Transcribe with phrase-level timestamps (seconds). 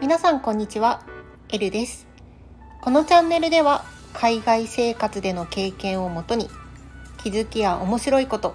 [0.00, 1.04] 皆さんこんにちは、
[1.50, 2.06] エルです。
[2.80, 3.84] このチャンネルでは
[4.14, 6.48] 海外生活での経験をもとに
[7.18, 8.54] 気づきや面白いこと、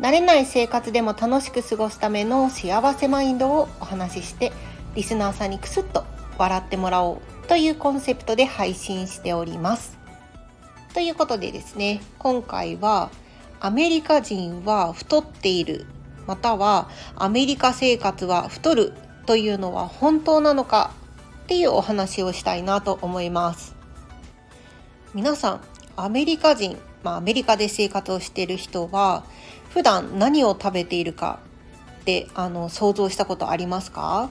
[0.00, 4.50] 慣れない生活でも楽しく過ごすための幸せマインドをお話しして
[4.94, 6.04] リスナーさんにクスッと
[6.38, 9.98] 笑ってもらおうというコンセプトで配信しております。
[10.94, 13.10] ということでですね、今回は
[13.60, 15.86] アメリカ人は太っている
[16.26, 18.92] またはアメリカ生活は太る
[19.26, 20.92] というのは本当なのか
[21.44, 23.74] っていうお話をしたいなと思います。
[25.14, 25.60] 皆さん
[25.96, 29.24] アメリカ人、まあ、アメリカで生活をしている人は
[29.70, 31.38] 普段何を食べているか
[32.02, 34.30] ってあの想像したことありますか？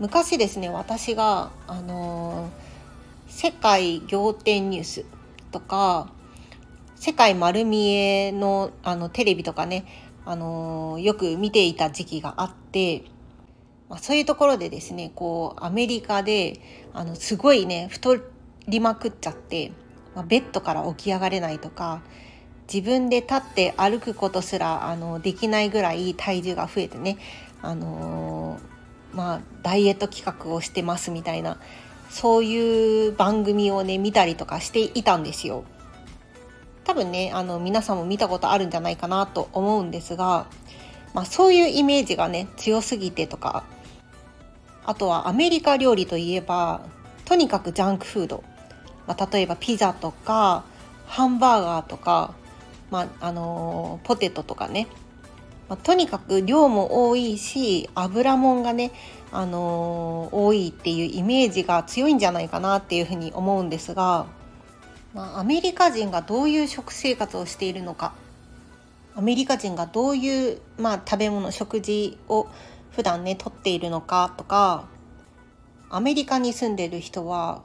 [0.00, 2.50] 昔ですね私があの
[3.28, 5.04] 世界仰天ニュース
[5.52, 6.08] とか
[7.02, 9.86] 世界丸見えのあのテレビとかね
[10.24, 13.02] あのよく見ていた時期があって、
[13.88, 16.60] まあ、そういうところでですねこうアメリカで
[16.92, 18.18] あのすごいね太
[18.68, 19.72] りまくっちゃって、
[20.14, 22.02] まあ、ベッドから起き上がれないとか
[22.72, 27.18] 自分で立って歩くことすらあのできないぐらい体重が増えてね、
[27.62, 31.58] あのー、まあ、ダイエット企画をしてますみたいな
[32.10, 35.64] そういう番組をね見たりとかしていたんですよ。
[36.84, 40.46] 多分ねあの皆さんも見たことあるんじゃないかなと思うんですが、
[41.14, 43.64] まあ、そういうイメージがね強すぎてとか
[44.84, 46.82] あとはアメリカ料理といえば
[47.24, 48.42] とにかくジャンクフード、
[49.06, 50.64] まあ、例えばピザとか
[51.06, 52.34] ハンバーガーとか、
[52.90, 54.88] まあ、あのポテトとかね、
[55.68, 58.92] まあ、とにかく量も多いし油もんがね、
[59.30, 64.26] あの多いっていうイメージが強いんじゃないかなっていうふうに思うんですが。
[65.14, 68.14] まあ、アメリカ人がどういう食生活をしているのか。
[69.14, 72.48] アメリカ人がどういう、まあ、食べ物食事を
[72.92, 74.86] 普段ねとっているのかとか
[75.90, 77.62] アメリカに住んでる人は、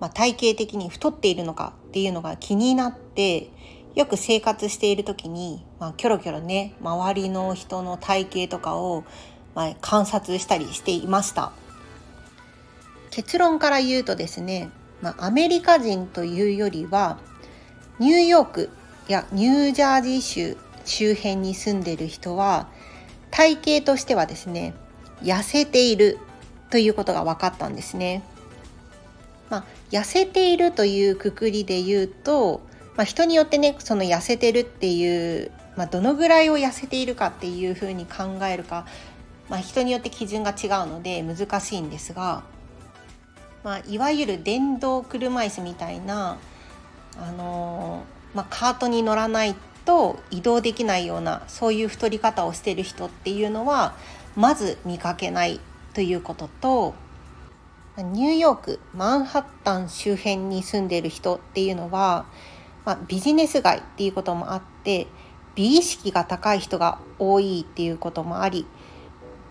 [0.00, 3.50] まあ、体型的に太っているのかっていうのが気になって
[3.94, 9.04] よく生活している時に、まあ、キョロキョロね周りの人の体型とかを、
[9.54, 11.52] まあ、観察したりしていました。
[13.10, 14.70] 結論から言うとですね
[15.00, 17.18] まあ、アメリカ人というよりは
[17.98, 18.70] ニューヨーク
[19.08, 22.68] やニュージャージー州周辺に住んでいる人は
[23.30, 24.74] 体型としてはですね
[25.22, 26.18] 痩せている
[26.70, 28.22] ということが分かったんですね。
[29.50, 32.60] まあ、痩せているというくくりで言うと、
[32.96, 38.86] まあ、人によってねその痩せてるっていう、まあ、どのぐらいを痩せているかっていうふうに考えるか、
[39.48, 42.42] まあ、人によって基準が違うので難しいんですが
[43.64, 46.38] まあ、いわゆる電動車椅子みたいな、
[47.16, 49.54] あのー、まあ、カートに乗らない
[49.84, 53.96] と移動できないようなそういう太り方をしてる人っていうのは
[54.36, 55.60] まず見かけない
[55.94, 56.94] ということと
[57.96, 62.26] ニューヨークマンハッタン周辺に住んでる人っていうのは、
[62.84, 65.06] まあ、ビジネス街っていうこともあって
[65.54, 68.66] 美意識が高い人が多いっていうこともあり、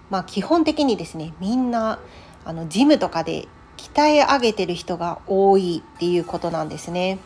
[0.10, 2.00] まあ、基本的にですねみんな
[2.46, 3.48] あのジムとかで
[3.78, 7.20] 鍛え上げてる人が多いっていうことなんですね。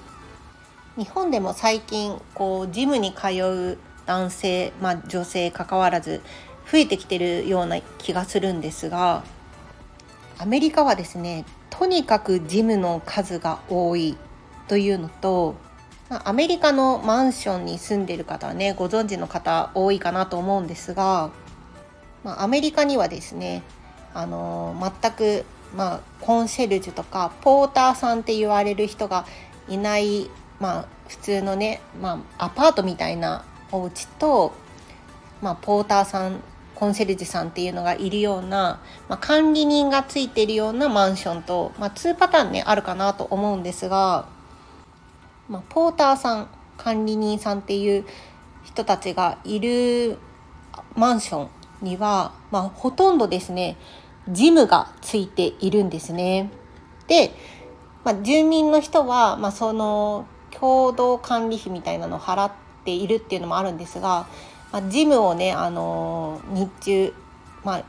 [0.97, 6.21] 日本でも最近こうジムに通う男性、まあ、女性関わらず
[6.69, 9.23] 増えてきてるような気がするんですが
[10.37, 14.17] アメリカはですねとにかくジムの数が多い
[14.67, 15.55] というのと
[16.09, 21.31] アメリカのマンションに住んでる方はねご存知の方多いかなと思うんですが、
[22.23, 23.63] ま、アメリカにはですね
[24.13, 25.45] あの全く
[25.75, 29.25] まあ、コンシェルジュとかポーターさんって言われる人が
[29.67, 34.53] いない、まあ、普通のね、まあ、アパートみたいなお家と、
[35.41, 36.41] まあ、ポーターさん
[36.75, 44.27] コンシェルジュさんっていうのがいるような、まあ、管理人がついてるようなマンションと、まあ、2パターンねあるかなと思うんですが、
[45.47, 48.05] まあ、ポーターさん管理人さんっていう
[48.63, 50.17] 人たちがいる
[50.95, 51.49] マンション
[51.81, 53.77] には、まあ、ほとんどですね
[54.29, 56.49] ジムがついているんですね。
[57.07, 57.31] で、
[58.03, 62.51] まあ、住民の人は、まあ、その共同管理費みたいなのを払っ
[62.85, 64.27] ているっていうのもあるんですが、
[64.71, 67.13] まあ、ジムをね、あの日中、
[67.63, 67.83] まあ、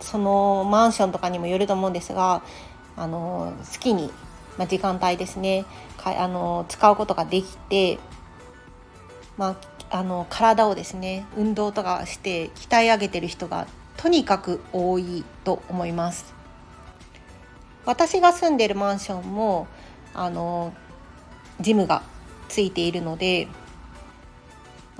[0.00, 2.42] そのマンションとかにもよると思うんですが、
[2.96, 4.10] あの好きに、
[4.58, 5.64] まあ、時間帯ですね
[5.96, 7.98] かあの使うことができて、
[9.38, 9.56] ま
[9.90, 13.66] あ、あの体をですね運動とかして鍛え上げてる人が
[14.00, 16.32] とにかく多いと思います
[17.84, 19.66] 私が住んでるマンションも
[20.14, 20.72] あの
[21.60, 22.02] ジムが
[22.48, 23.46] ついているので、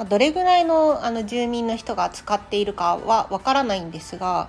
[0.08, 4.48] どれぐらいのあの住民の人が使っているかはわからないんですが、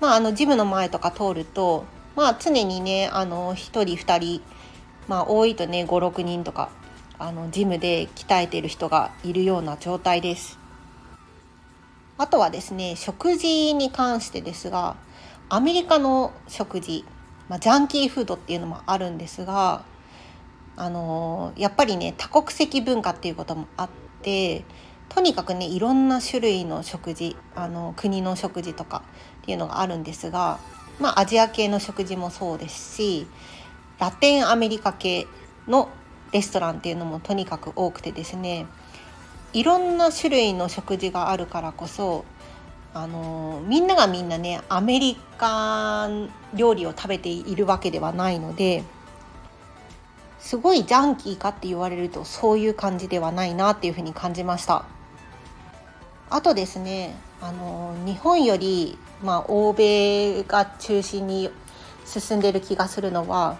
[0.00, 1.84] まあ、あのジムの前とか通ると、
[2.14, 4.42] まあ、常にねあの1人2人、
[5.08, 6.70] まあ、多いとね56人とか
[7.18, 10.65] あのジムで鍛えてる人がいるような状態です。
[12.18, 14.96] あとはですね食事に関してですが
[15.48, 17.04] アメリカの食事、
[17.48, 19.84] まあ、ジャンキーフードっていうのもあるんですが
[20.76, 23.88] あのやっぱりね多国籍文化っていうこともあっ
[24.22, 24.64] て
[25.08, 29.02] とにかくねいろんな種類の食事あの国の食事とか
[29.42, 30.58] っていうのがあるんですが、
[31.00, 33.26] まあ、アジア系の食事もそうですし
[33.98, 35.26] ラテンアメリカ系
[35.68, 35.88] の
[36.32, 38.66] レストランっていうのもとにかく多くてですね
[39.52, 42.24] いろんな種類の食事があるからこそ
[42.94, 48.84] あのみんながみんなねアメリカン料理を食べているわけではないので
[50.38, 54.84] すごいジャンキーかって言われるとそういう感じではないなっていうふうに感じました。
[56.30, 61.50] あとですねあの日本より、まあ、欧米が中心に
[62.04, 63.58] 進んでる気がするのは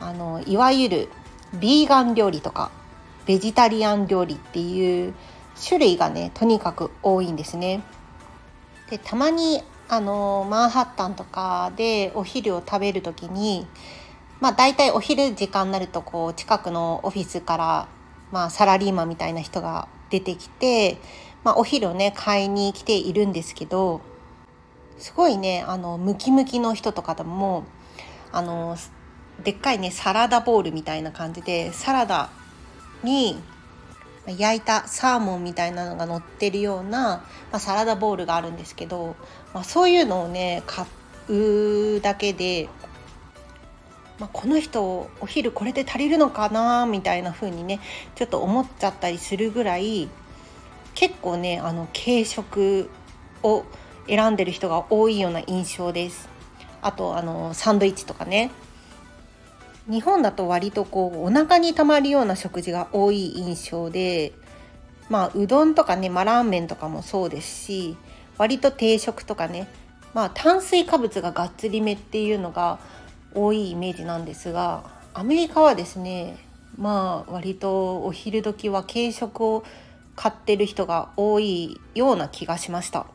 [0.00, 1.08] あのいわゆる
[1.54, 2.70] ビーガン料理とか。
[3.26, 5.14] ベジタリアン料理っていう
[5.62, 7.82] 種類がねとにかく多いんですね。
[8.90, 13.66] でたまにあのマンハッタンとかでお昼を食べる時に
[14.40, 17.88] まあ大体お昼時間になるとこう近くのオフィスから、
[18.32, 20.98] まあ、サラリーマンみたいな人が出てきて、
[21.44, 24.00] まあ、お昼をね買いに来ているんですけど
[24.98, 27.64] すごいねあのムキムキの人とかでも
[28.32, 28.76] あの
[29.42, 32.30] でっかいねサラダボウルみたいな感じでサラダ
[33.02, 33.40] に
[34.26, 39.16] 焼いたサーモンみたいなのが乗ってるような、まあ、サラダボウルがあるんですけど、
[39.54, 40.84] まあ、そういうのをね買
[41.28, 42.68] うだけで
[44.18, 47.80] まあ、この人お昼これで足りるのかなみたいな風にね
[48.14, 50.08] ちょっと思っちゃったりするぐらい
[50.94, 52.88] 結構ねあの軽食
[53.42, 53.64] を
[54.08, 56.28] 選んでる人が多いような印象です。
[56.80, 58.52] あとあのサンドイッチとかね
[59.88, 64.32] 日本だと割とこうお腹にたまるような食事が多い印象で
[65.08, 67.96] まあうどんとかね、まあ、ラーメンとかもそうですし
[68.36, 69.68] 割と定食とかね
[70.12, 72.78] まあ炭水化物ががっつりめっていうのが
[73.34, 74.84] 多いイメージなんですが
[75.14, 76.38] アメリカはですね
[76.76, 79.64] まあ割とお昼時は軽食を
[80.16, 83.06] 買ってる人が多いような気がしました。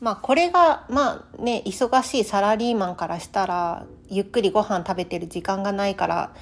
[0.00, 6.32] まあこれがまあね忙しいサラリーマンからしたらゆっくりご飯食べてる時間がないから、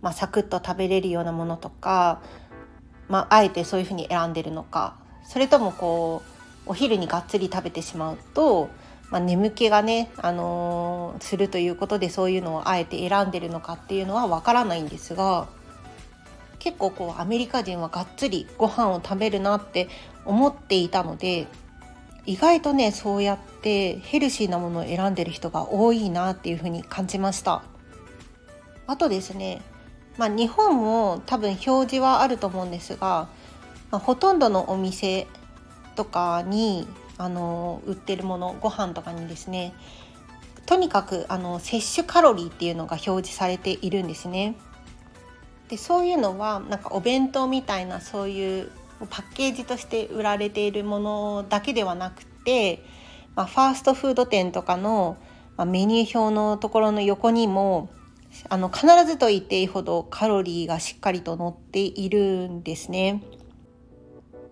[0.00, 2.22] まあ、サクッと食べれるようなものとか、
[3.08, 6.22] まあ、あえてそういうふうに選んでるのかそれともこ
[6.66, 8.70] うお昼にがっつり食べてしまうと
[9.12, 15.48] まあ、眠気がね、あのー、するということでそういうのをあえて選んでるのかっていうのはわからないんですが
[16.58, 19.88] 結構こうアメリカ人はがっつりご飯を食べるなって
[20.24, 21.46] 思っていたので
[22.26, 27.62] 意外とねそうやってヘルシーなものを選んでる人が多いなっていうふうに感じました
[28.86, 29.62] あとですね
[30.18, 33.28] まあ、日本も多分表示はあると思うんですが、
[33.90, 35.26] まあ、ほとんどのお店
[35.96, 36.86] とかに
[37.18, 39.74] あの売ってるものご飯とかにですね
[40.66, 44.54] とにかくあの摂取カロリーっていうのが表示されているんですね。
[45.68, 48.70] でそういうのはなんかお弁当みたいなそういう
[49.10, 52.84] パッケージとして売られているものだけではなくて、
[53.34, 55.16] まあ、ファーストフード店とかの、
[55.56, 57.90] ま、メニュー表のところの横にも
[58.48, 63.22] あの必ずと言っていいほどカロリーがしっかりと載っているんですね。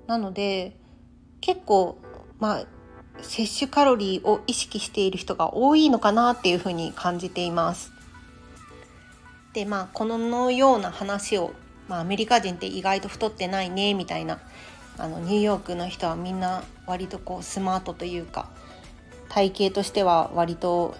[0.06, 0.76] なので
[1.40, 1.98] 結構
[2.40, 2.64] まあ、
[3.22, 7.92] 摂取カロリーを意識している人が多いのかなっていうふうに感じています。
[9.52, 11.52] でまあこのような話を、
[11.90, 14.38] まあ、アメリカ人って意外と太ってないねみたいな
[14.96, 18.48] あのニューヨークの人はみんな割とこうスマートというか
[19.28, 20.94] 体型としては割と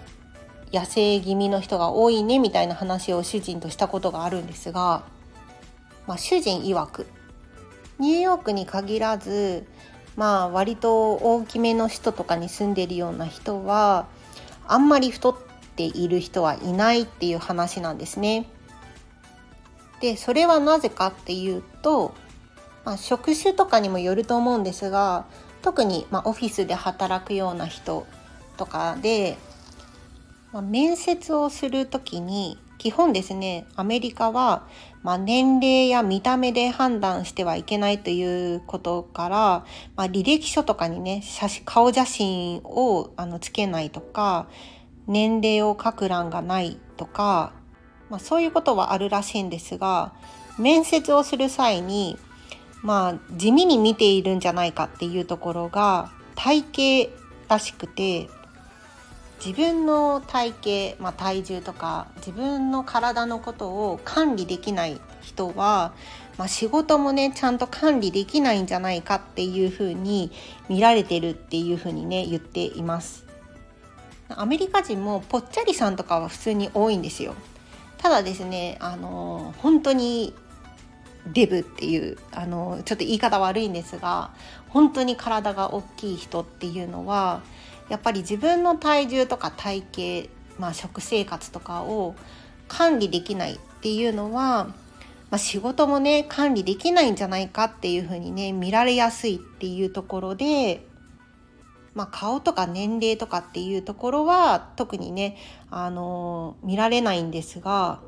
[0.73, 5.05] 痩せ気味の人が多いねみたいな話を主人としたことがあるんですが、
[6.07, 7.07] まあ、主人曰く
[7.97, 9.65] ニューヨークに限らず
[10.17, 14.07] まあ割と大きめの人とかに住んでるような人は
[14.67, 15.35] あんまり太っ
[15.77, 18.49] ている人はいないっていう話なんですね。
[20.01, 22.13] でそれはなぜかっていうと、
[22.83, 25.25] まあ、職種とかにもよると思うんですが
[25.61, 28.07] 特にまオフィスで働くような人
[28.57, 29.37] とかで、
[30.51, 34.67] まあ、面接をする時に基本ですねアメリカは、
[35.03, 39.37] まあ、年齢や見た目で判断してはいけないということから、
[39.95, 44.47] まあ、履歴書とかにね写真顔写真をあのつけないとか
[45.05, 47.53] 年齢を書く欄がないとか、
[48.11, 50.11] まあ、そういうことはあるらしいんですが
[50.59, 52.17] 面接をする際に
[52.83, 57.11] まあ地味に見ているんじゃないかっていうところが体型
[57.47, 58.29] らしくて
[59.43, 60.53] 自分の体
[60.93, 65.93] 型、まあ、体重とか自分の体のことを管理できない人は、
[66.37, 70.31] まあ、仕事もねちゃんと管理できないんじゃないかっていうふうに
[70.69, 73.25] 見られてるっていうふうにね言っています。
[74.29, 77.35] アメリカ人もぽっちゃりさんとかは普通に多いんですよ。
[78.01, 80.33] ただですねあの本当に
[81.33, 84.31] デブっていうあのちょっと言い方悪いんですが
[84.69, 87.41] 本当に体が大きい人っていうのは
[87.89, 89.83] やっぱり自分の体重とか体
[90.25, 92.15] 型、まあ、食生活とかを
[92.67, 94.65] 管理できないっていうのは、
[95.29, 100.85] まあ、仕事もね管理できないんじゃないかっていうふうにね見られやすいっていうところで、
[101.93, 105.37] まあ、顔とか年齢とかっていうところは特にね
[105.69, 107.99] あの見られないんですが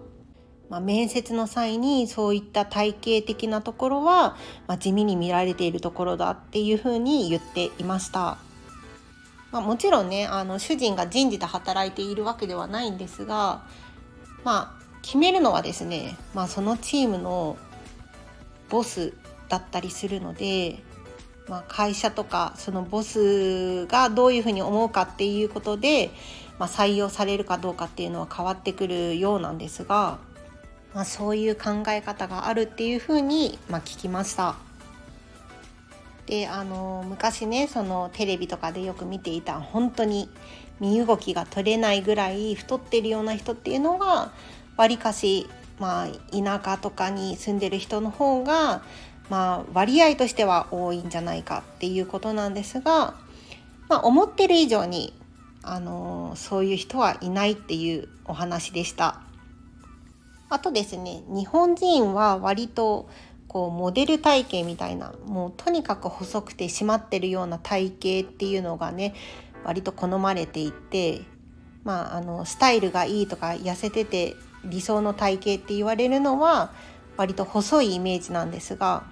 [0.69, 8.39] まあ、面接の際にそういった体型的なところは、まあ、地味に見られているところだっていうふうに言っていました。
[9.51, 13.67] まあ、もちろんねあの主人が人事で働いているわけではないんですが
[14.43, 17.55] まあ決めるのはですね、まあ、そのチームの
[18.69, 19.13] ボス
[19.49, 20.81] だったりするので、
[21.47, 26.11] まあ、会社とかそのボスがどういうふうに思うかっていうことで、
[26.57, 30.19] まあ、採用されるかどうかっていうのは変わってくるようなんですが。
[30.93, 34.55] まあ、そういう考え方があるっていうふうに、まあ、聞きました。
[36.25, 40.29] であの昔ねそのテレビとかでよく見ていた本当に
[40.79, 44.31] 身動きが取れないぐらい太ってるような人っていうのが
[44.77, 45.47] わりかし、
[45.79, 48.81] まあ、田舎とかに住んでる人の方が、
[49.29, 53.15] まあ、割合としては多いんじゃないかっていうことなんですが、
[53.89, 55.13] まあ、思ってる以上に
[55.61, 59.21] あのそういう人はいないっていうお話でした。
[60.49, 63.09] あとですね日本人は割と
[63.47, 69.15] こうモデル体型みたいなもうとにかく細くて締まってるような体型っていうのがね
[69.63, 71.21] 割と好まれていて
[71.83, 76.71] まああのスタイルがいいとか痩せてて理想の体型って言われるのは
[77.17, 79.05] 割と細いイメージなんですが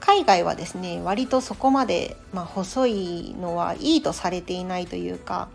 [0.00, 5.48] 海外はですね割とそこまで、まあ、細いのはいいとされていないというか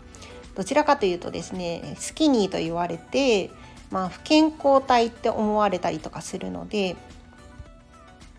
[0.54, 3.50] どちらかというとですねスキニーと言われて
[3.92, 6.96] まあ、不健康体って思われたりとかするので、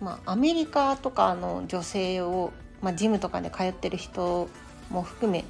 [0.02, 4.50] まあ、アメリカとかの女性を、まあ、ジムとかで通ってる人
[4.90, 5.46] も含め、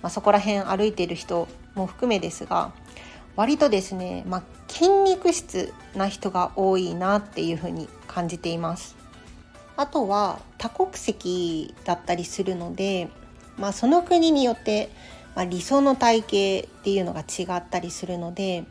[0.00, 2.72] まあ、そこら辺歩いてる人も含めですが
[3.34, 9.01] 割とですね、まあ、筋肉質な人が多いなっていうふうに感じています。
[9.82, 13.08] あとは多国籍だったりするので、
[13.58, 14.90] まあ、その国によって、
[15.34, 18.64] まあ、理想の体型っていうのが違ったりするので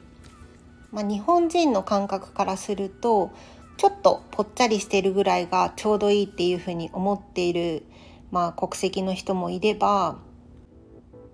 [0.91, 3.31] まあ、日本人の感覚からすると
[3.77, 7.85] ちょっとぽっちゃりしてるぐらいがちょうどいいっていうふうに思っている、
[8.29, 10.19] まあ、国籍の人もいれば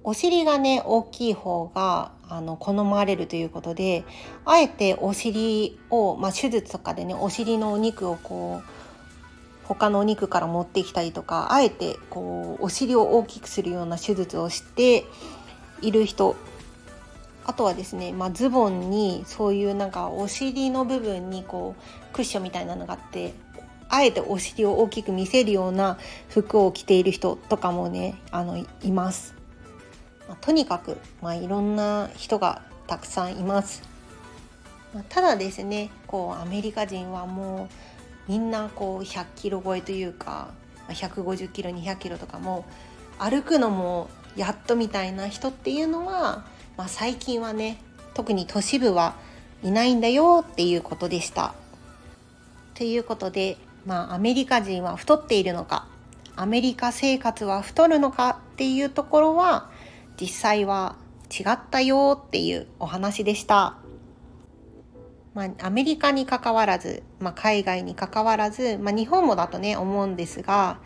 [0.03, 4.05] お尻がね大きい方があの好まれるということで
[4.45, 8.76] あえてお尻を、まあ、手術とかでねお尻のお肉をこう
[9.67, 15.05] 他のお肉から持ってきたりとかあえてこうお尻を大きくするような手術をして
[15.81, 16.35] いる人
[17.45, 23.33] あとはですね、まあ、ズボンにそういうなんかお尻の部分にこうクッションみたいなのがあって
[23.89, 25.97] あえてお尻を大きく見せるような
[26.29, 29.33] 服を着ている人とかもねあのいます、
[30.27, 33.81] まあ、とにかく、まあ、いろんな人がたくさんいます、
[34.93, 37.96] まあ、ただですねこうアメリカ人はもう
[38.27, 40.49] みんなこう100キロ超えというか
[40.89, 42.65] 150キロ200キロとかも
[43.19, 46.45] 歩くのもやっとみたいな人っていうのは
[46.77, 47.81] まあ、最近はね
[48.13, 49.15] 特に都市部は
[49.63, 51.55] いないんだよっていうことでした。
[52.75, 53.57] ということで、
[53.87, 55.87] まあ、アメリカ人は太っているのか
[56.35, 59.71] アメリカ生活は太るのかっていうところは
[60.21, 60.95] 実際は
[61.31, 63.77] 違ったよっていうお話でした。
[65.37, 70.79] まあ、アメリカにかかわらず、まあ、海外にかかわらず、まあ、日本もだとね思うんですが、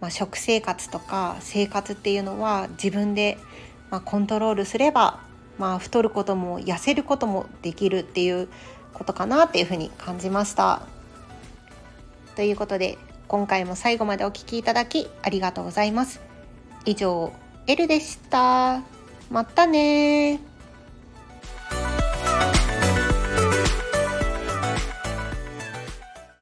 [0.00, 3.38] まあ、食生活とか生活っていうのは自分で
[3.94, 5.20] まあ、コントロールすれば、
[5.56, 8.48] まあ、太ることも痩せることもできるっていう
[8.92, 10.82] ことかなっていうふうに感じました。
[12.34, 12.98] ということで
[13.28, 16.20] 今回も最後までお聴きいただきありがとうございます。
[16.84, 17.32] 以上、
[17.68, 18.82] エルでした。
[19.30, 20.40] またね